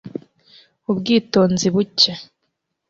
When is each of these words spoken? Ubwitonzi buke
Ubwitonzi 0.89 1.67
buke 1.75 2.11